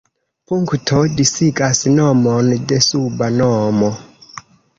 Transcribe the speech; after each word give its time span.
Punkto 0.51 1.01
disigas 1.19 1.81
nomon 1.99 2.49
de 2.73 2.81
suba 2.89 3.29
nomo. 3.37 3.93